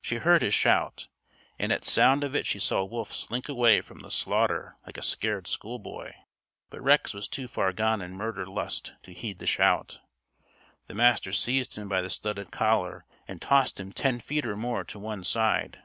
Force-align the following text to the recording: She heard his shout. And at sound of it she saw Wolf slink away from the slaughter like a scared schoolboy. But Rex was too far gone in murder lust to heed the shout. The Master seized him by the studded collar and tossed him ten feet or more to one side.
She 0.00 0.18
heard 0.18 0.42
his 0.42 0.54
shout. 0.54 1.08
And 1.58 1.72
at 1.72 1.84
sound 1.84 2.22
of 2.22 2.36
it 2.36 2.46
she 2.46 2.60
saw 2.60 2.84
Wolf 2.84 3.12
slink 3.12 3.48
away 3.48 3.80
from 3.80 3.98
the 3.98 4.08
slaughter 4.12 4.76
like 4.86 4.96
a 4.96 5.02
scared 5.02 5.48
schoolboy. 5.48 6.12
But 6.70 6.80
Rex 6.80 7.12
was 7.12 7.26
too 7.26 7.48
far 7.48 7.72
gone 7.72 8.00
in 8.00 8.14
murder 8.14 8.46
lust 8.46 8.94
to 9.02 9.12
heed 9.12 9.38
the 9.38 9.48
shout. 9.48 9.98
The 10.86 10.94
Master 10.94 11.32
seized 11.32 11.74
him 11.74 11.88
by 11.88 12.02
the 12.02 12.10
studded 12.10 12.52
collar 12.52 13.04
and 13.26 13.42
tossed 13.42 13.80
him 13.80 13.90
ten 13.90 14.20
feet 14.20 14.46
or 14.46 14.54
more 14.56 14.84
to 14.84 14.98
one 15.00 15.24
side. 15.24 15.82